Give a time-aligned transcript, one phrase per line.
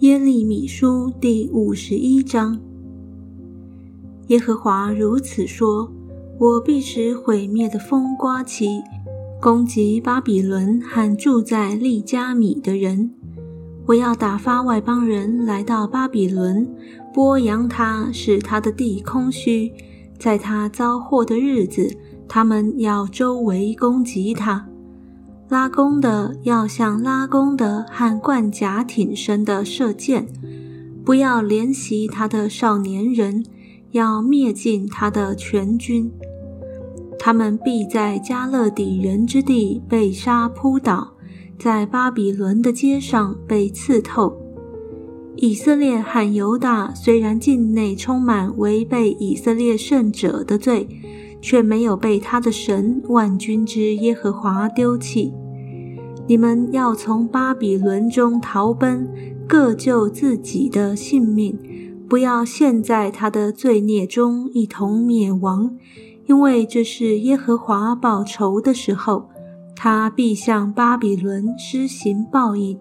[0.00, 2.60] 耶利米书第五十一章。
[4.28, 5.92] 耶和华如此说
[6.38, 8.80] ：“我必使毁灭的风刮起，
[9.40, 13.10] 攻击巴比伦和住在利加米的人。
[13.86, 16.64] 我要打发外邦人来到巴比伦，
[17.12, 19.72] 剥扬他，使他的地空虚。
[20.16, 21.92] 在他遭祸的日子，
[22.28, 24.64] 他们要周围攻击他。”
[25.48, 30.28] 拉弓的要像拉弓的和冠甲挺身的射箭，
[31.02, 33.42] 不要怜惜他的少年人，
[33.92, 36.12] 要灭尽他的全军。
[37.18, 41.14] 他们必在加勒底人之地被杀扑倒，
[41.58, 44.36] 在巴比伦的街上被刺透。
[45.36, 50.86] 以色列和犹大虽然境内充满违背以色列圣者的罪。
[51.40, 55.32] 却没有被他的神万军之耶和华丢弃。
[56.26, 59.08] 你们要从巴比伦中逃奔，
[59.46, 61.58] 各救自己的性命，
[62.08, 65.74] 不要陷在他的罪孽中一同灭亡，
[66.26, 69.30] 因为这是耶和华报仇的时候，
[69.74, 72.78] 他必向巴比伦施行报应。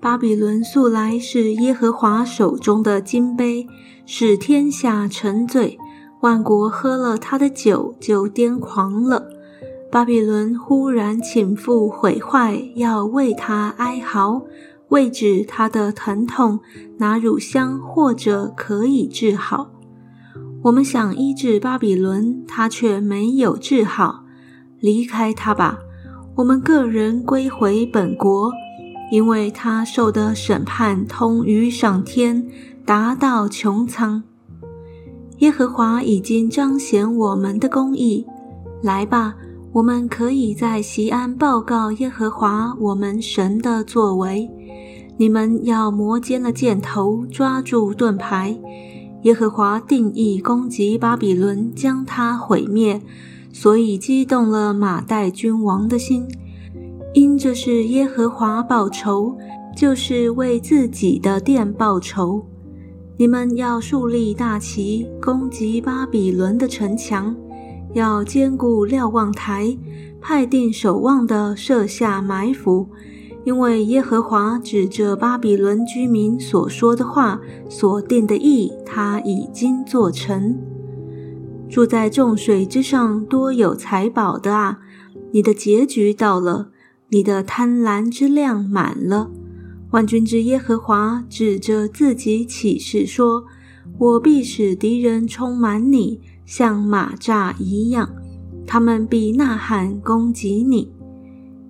[0.00, 3.66] 巴比伦素来是耶和华手中的金杯，
[4.04, 5.78] 使天下沉醉。
[6.22, 9.28] 万国喝了他的酒，就癫狂了。
[9.90, 14.42] 巴比伦忽然倾覆毁坏，要为他哀嚎，
[14.90, 16.60] 为止他的疼痛，
[16.98, 19.72] 拿乳香或者可以治好。
[20.62, 24.22] 我们想医治巴比伦，他却没有治好。
[24.78, 25.80] 离开他吧，
[26.36, 28.52] 我们个人归回本国，
[29.10, 32.46] 因为他受的审判通于上天，
[32.84, 34.22] 达到穹苍。
[35.42, 38.24] 耶和华已经彰显我们的公义，
[38.80, 39.34] 来吧，
[39.72, 44.48] 我们可以在西安报告耶和华我们神的作为。
[45.16, 48.56] 你们要磨尖了箭头，抓住盾牌。
[49.22, 53.02] 耶和华定义攻击巴比伦，将它毁灭，
[53.52, 56.24] 所以激动了马代君王的心，
[57.14, 59.36] 因这是耶和华报仇，
[59.76, 62.46] 就是为自己的殿报仇。
[63.18, 67.34] 你们要树立大旗，攻击巴比伦的城墙；
[67.92, 69.76] 要坚固瞭望台，
[70.20, 72.88] 派定守望的设下埋伏。
[73.44, 80.56] 因为耶和华指着巴比伦居民所说的话所定的意，他已经做成。
[81.68, 84.78] 住在众水之上、多有财宝的啊，
[85.32, 86.68] 你的结局到了，
[87.10, 89.30] 你的贪婪之量满了。
[89.92, 93.44] 万军之耶和华指着自己起誓说
[93.98, 98.08] ：“我必使敌人充满你，像马扎一样，
[98.66, 100.90] 他们必呐喊攻击你。”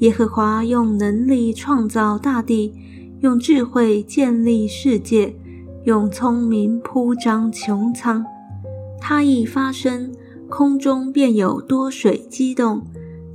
[0.00, 2.72] 耶和华用能力创造大地，
[3.20, 5.34] 用智慧建立世界，
[5.84, 8.24] 用聪明铺张穹苍。
[8.98, 10.10] 他一发声，
[10.48, 12.80] 空中便有多水激动；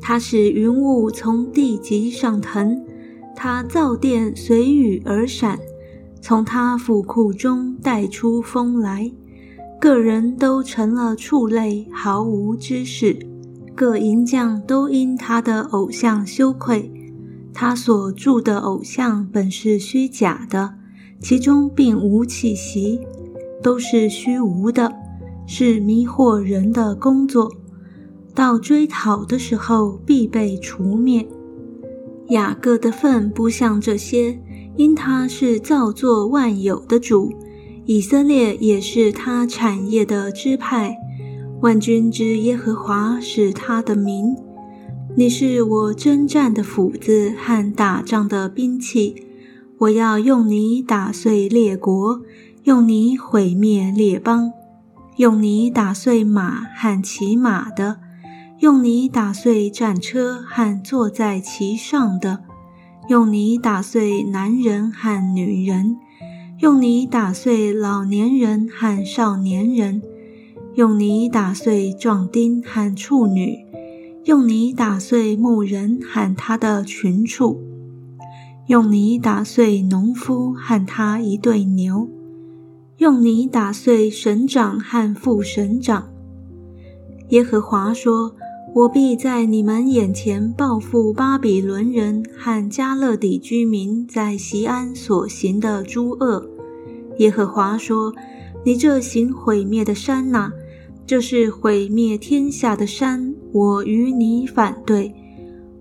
[0.01, 2.83] 他使云雾从地极上腾。
[3.35, 5.59] 他造电随雨而闪，
[6.21, 9.11] 从他府库中带出风来。
[9.79, 13.17] 个人都成了畜类，毫无知识。
[13.73, 16.91] 各银匠都因他的偶像羞愧。
[17.53, 20.75] 他所铸的偶像本是虚假的，
[21.19, 23.01] 其中并无气息，
[23.63, 24.93] 都是虚无的，
[25.47, 27.51] 是迷惑人的工作。
[28.35, 31.27] 到追讨的时候，必被除灭。
[32.31, 34.39] 雅各的份不像这些，
[34.77, 37.29] 因他是造作万有的主；
[37.85, 40.95] 以色列也是他产业的支派。
[41.59, 44.35] 万军之耶和华是他的名。
[45.13, 49.13] 你是我征战的斧子和打仗的兵器，
[49.79, 52.21] 我要用你打碎列国，
[52.63, 54.53] 用你毁灭列邦，
[55.17, 57.97] 用你打碎马和骑马的。
[58.61, 62.43] 用你打碎战车和坐在其上的，
[63.07, 65.97] 用你打碎男人和女人，
[66.59, 70.03] 用你打碎老年人和少年人，
[70.75, 73.65] 用你打碎壮丁和处女，
[74.25, 77.59] 用你打碎牧人和他的群畜，
[78.67, 82.07] 用你打碎农夫和他一对牛，
[82.97, 86.07] 用你打碎省长和副省长。
[87.29, 88.35] 耶和华说。
[88.73, 96.49] 我必在你们眼前报复巴比伦人和加勒底居民在西安所行的诸恶。
[97.17, 98.13] 耶和华说
[98.63, 100.53] ：“你这行毁灭的山哪，
[101.05, 103.35] 这是毁灭天下的山。
[103.51, 105.13] 我与你反对，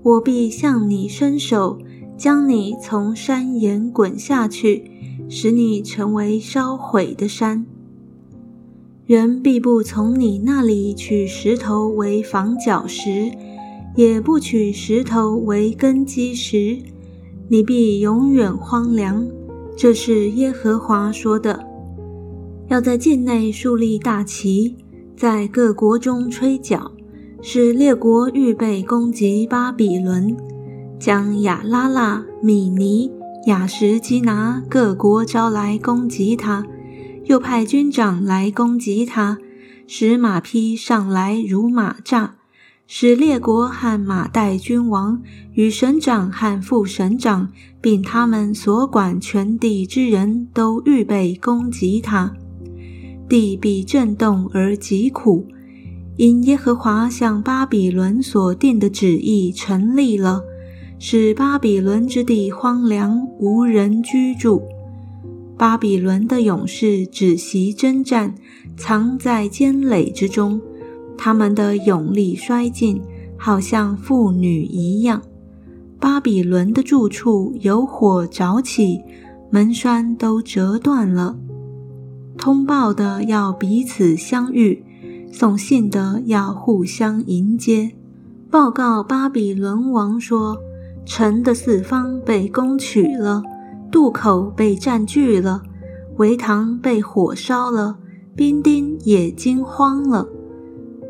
[0.03, 1.79] 我必向你伸手，
[2.19, 4.91] 将你从山岩滚下去，
[5.29, 7.65] 使你成为烧毁的山。
[9.11, 13.29] 人必不从你那里取石头为房角石，
[13.97, 16.79] 也不取石头为根基石，
[17.49, 19.27] 你必永远荒凉。
[19.77, 21.59] 这是耶和华说的。
[22.69, 24.77] 要在境内树立大旗，
[25.17, 26.93] 在各国中吹角，
[27.43, 30.37] 使列国预备攻击巴比伦。
[31.01, 33.11] 将亚拉腊、米尼、
[33.47, 36.65] 雅什基拿各国招来攻击他，
[37.31, 39.39] 又派军长来攻击他，
[39.87, 42.35] 使马匹上来如马扎，
[42.89, 45.23] 使列国和马代君王
[45.53, 52.35] 与省长和副省长，并他们所管全地之人都预备攻击他。
[53.29, 55.47] 地必震动而疾苦，
[56.17, 60.43] 因耶和华向巴比伦所定的旨意成立了。
[60.99, 64.61] 使巴比伦之地荒凉无人居住，
[65.61, 68.35] 巴比伦的勇士只习征战，
[68.79, 70.59] 藏在坚垒之中。
[71.19, 72.99] 他们的勇力衰尽，
[73.37, 75.21] 好像妇女一样。
[75.99, 79.03] 巴比伦的住处有火着起，
[79.51, 81.37] 门栓都折断了。
[82.39, 84.83] 通报的要彼此相遇，
[85.31, 87.93] 送信的要互相迎接，
[88.51, 90.57] 报告巴比伦王说。
[91.05, 93.43] 城的四方被攻取了，
[93.91, 95.63] 渡口被占据了，
[96.17, 97.97] 围塘被火烧了，
[98.37, 100.27] 兵丁也惊慌了。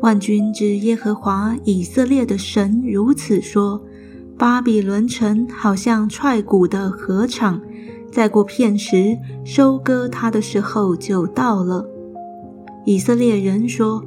[0.01, 3.81] 万军之耶和华以色列的神如此说：
[4.37, 7.61] 巴比伦城好像踹鼓的禾场，
[8.11, 11.87] 再过片时，收割它的时候就到了。
[12.85, 14.03] 以色列人说：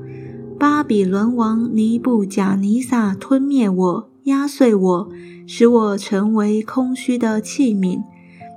[0.58, 4.10] 巴比伦王尼布甲尼撒吞灭我。
[4.24, 5.08] 压碎我，
[5.46, 8.02] 使我成为空虚的器皿。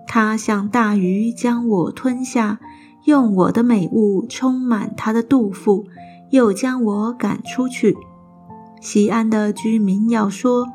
[0.08, 2.60] 他像大鱼将我吞下，
[3.06, 5.86] 用我的美物充满他的肚腹，
[6.32, 7.96] 又将我赶出去。
[8.82, 10.68] 西安的居民要说：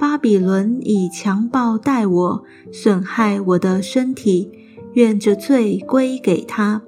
[0.00, 4.50] 巴比伦以强暴待我，损害我的身体，
[4.94, 6.82] 愿这罪归给他。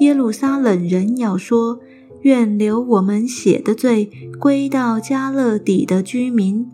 [0.00, 1.80] 耶路撒冷人要说：
[2.22, 6.70] 愿流我们血的罪归到加勒底的居民。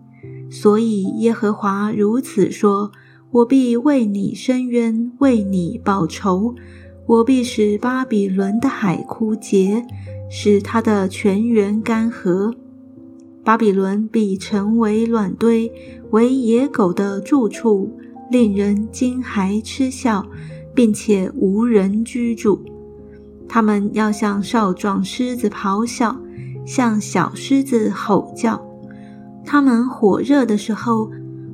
[0.50, 2.90] 所以耶和华如此说
[3.32, 6.54] ：“我必为你伸冤，为你报仇。
[7.06, 9.86] 我必使巴比伦的海枯竭，
[10.28, 12.52] 使它的泉源干涸。
[13.44, 15.72] 巴比伦必成为卵堆，
[16.10, 17.90] 为野狗的住处，
[18.30, 20.26] 令人惊骇嗤笑，
[20.74, 22.60] 并且无人居住。
[23.48, 26.20] 他们要向少壮狮子咆哮，
[26.66, 28.60] 向小狮子吼叫。”
[29.46, 31.10] 他们火热的时候，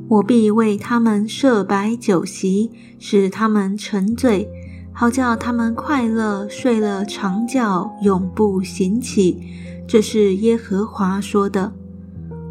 [0.09, 4.49] 我必为他们设摆酒席，使他们沉醉，
[4.93, 9.43] 好叫他们快乐睡了长觉，永不醒起。
[9.89, 11.73] 这是耶和华说的。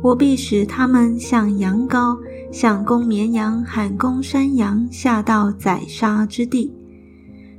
[0.02, 2.18] 我必使他们像羊羔，
[2.52, 6.74] 像公绵羊喊公山羊下到宰杀之地。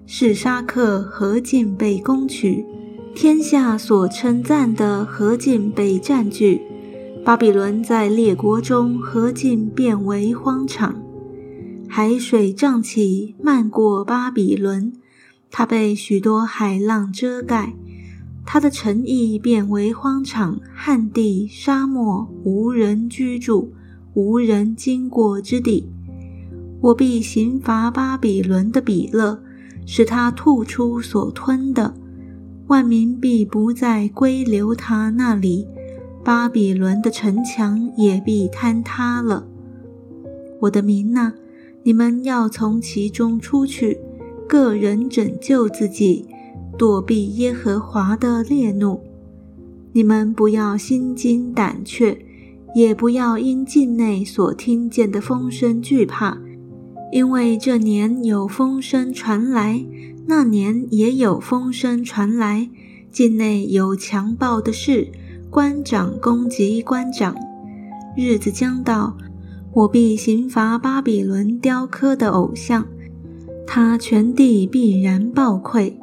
[0.06, 2.64] 是沙克何尽被攻取，
[3.14, 6.60] 天下所称赞的何尽被占据。
[7.26, 10.94] 巴比伦在列国中何尽变为荒场，
[11.88, 14.92] 海水涨起，漫过巴比伦，
[15.50, 17.74] 它被许多海浪遮盖，
[18.44, 23.72] 它的城邑变为荒场、旱地、沙漠，无人居住，
[24.14, 25.90] 无人经过之地。
[26.80, 29.42] 我必刑罚巴比伦的比勒，
[29.84, 31.92] 使他吐出所吞的，
[32.68, 35.66] 万民必不再归留他那里。
[36.26, 39.46] 巴比伦的城墙也必坍塌了。
[40.62, 41.34] 我的民呐，
[41.84, 44.00] 你们要从其中出去，
[44.48, 46.26] 个人拯救自己，
[46.76, 49.00] 躲避耶和华的烈怒。
[49.92, 52.18] 你们不要心惊胆怯，
[52.74, 56.36] 也不要因境内所听见的风声惧怕，
[57.12, 59.86] 因为这年有风声传来，
[60.26, 62.68] 那年也有风声传来，
[63.12, 65.12] 境内有强暴的事。
[65.50, 67.34] 官长攻击官长，
[68.16, 69.16] 日子将到，
[69.72, 72.84] 我必刑罚巴比伦雕刻的偶像，
[73.66, 75.94] 他全地必然暴溃，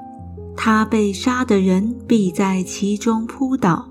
[0.56, 3.90] 他被杀的人必在其中扑倒。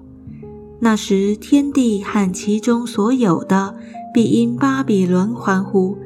[0.80, 3.76] 那时，天地和其中所有的
[4.12, 5.96] 必因巴比伦欢呼，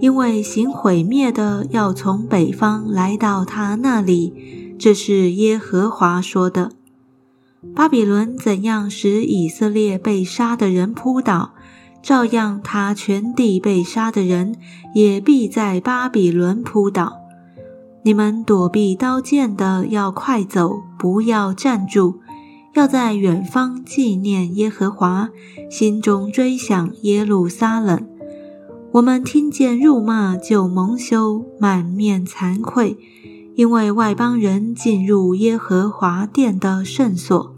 [0.00, 4.74] 因为行毁灭的要从北方来到他那里。
[4.78, 6.72] 这是耶和华说的。
[7.74, 11.52] 巴比伦怎样使以色列被杀的人扑倒，
[12.02, 14.56] 照样，他全地被杀的人
[14.94, 17.18] 也必在巴比伦扑倒。
[18.02, 22.20] 你们躲避刀剑的，要快走，不要站住，
[22.74, 25.30] 要在远方纪念耶和华，
[25.68, 28.06] 心中追想耶路撒冷。
[28.92, 32.96] 我们听见辱骂，就蒙羞，满面惭愧，
[33.56, 37.55] 因为外邦人进入耶和华殿的圣所。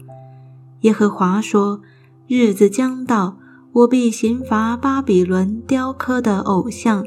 [0.81, 1.81] 耶和华说
[2.27, 3.37] ：“日子将到。”
[3.71, 7.05] 我必刑罚巴比伦雕刻的偶像，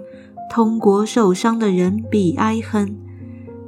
[0.48, 2.96] 通国受伤的人必哀哼。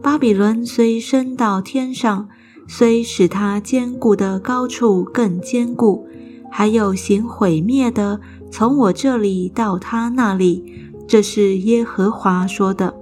[0.00, 2.28] 巴比伦虽升到天上，
[2.68, 6.06] 虽使它坚固的高处更坚固，
[6.52, 10.64] 还有行毁灭的从我这里到他那里。
[11.08, 12.94] 这是耶和华说的。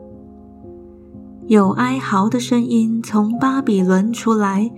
[1.49, 4.71] 有哀嚎的声音从巴比伦出来。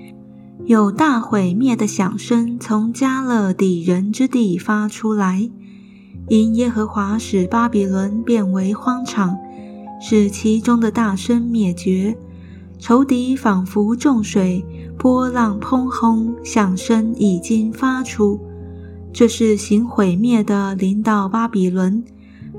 [0.67, 5.51] 有大毁灭的响声从加勒底人之地发出来，
[6.29, 9.37] 因耶和华使巴比伦变为荒场，
[10.01, 12.17] 使其中的大声灭绝。
[12.79, 14.65] 仇敌仿佛重水，
[14.97, 18.41] 波浪砰轰，响声已经发出。
[19.13, 22.03] 这是行毁灭的临到巴比伦，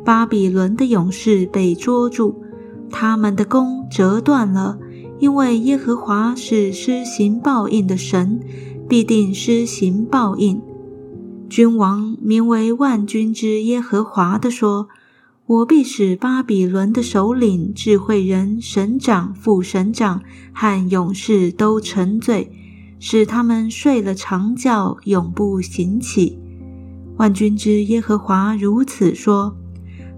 [0.03, 2.35] 巴比伦的勇士被捉住，
[2.91, 4.77] 他们的弓折断了。
[5.19, 8.39] 因为耶和华是施行报应的神，
[8.87, 10.61] 必定施行报应。
[11.49, 14.89] 君王名为万军之耶和华的说
[15.47, 22.51] ：“我必使巴比伦的首领、智慧人、神长、副神长和勇士都沉醉，
[22.99, 26.37] 使他们睡了长觉，永不醒起。”
[27.17, 29.55] 万军之耶和华如此说：“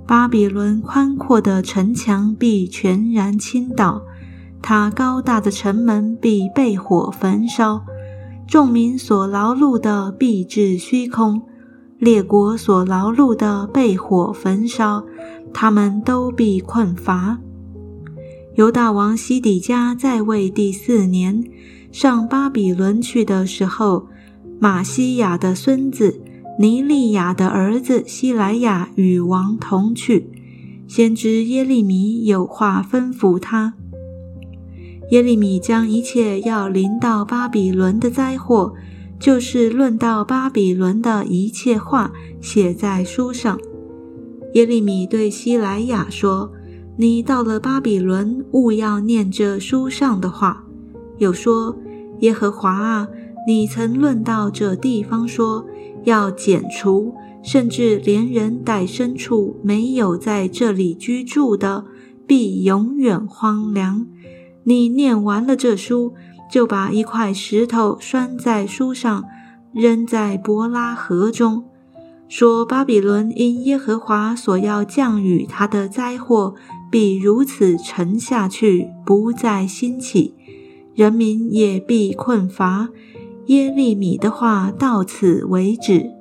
[0.08, 4.02] 巴比伦宽阔的城墙必全然倾倒。”
[4.62, 7.86] 他高大的城门必被火焚烧，
[8.48, 11.42] 众民所劳碌的必至虚空，
[12.00, 15.06] 列国所劳碌的被火焚烧，
[15.54, 17.40] 他们都必困乏。
[18.56, 21.44] 犹大王西底家在位第四年，
[21.92, 24.08] 上巴比伦去的时候，
[24.60, 26.20] 马西亚的孙子
[26.60, 30.30] 尼利亚的儿子希莱亚与王同去，
[30.88, 33.76] 先知耶利米有话吩咐他。
[35.12, 38.74] 耶利米将一切要临到巴比伦的灾祸，
[39.18, 42.12] 就是论到巴比伦的一切话，
[42.42, 43.58] 写在书上。
[44.54, 46.52] 耶利米对希莱亚说
[46.98, 50.66] ：“你到了巴比伦，务要念这书上的话。”
[51.20, 51.78] 又说
[52.20, 53.08] ：“耶和华啊，
[53.48, 55.66] 你曾论到这地方说，
[56.04, 61.86] 要剪除，甚至连人带牲畜没有在这里居住的，
[62.26, 64.06] 必永远荒凉。”
[64.68, 66.14] 你念完了这书，
[66.52, 69.24] 就把一块石头拴在书上，
[69.72, 71.64] 扔在伯拉河中，
[72.28, 76.54] 说：“巴比伦因耶和华所要降雨他的灾祸，
[76.92, 80.36] 必如此沉下去，不再兴起，
[80.94, 82.90] 人民也必困乏。”
[83.48, 86.17] 耶利米的话到此为止。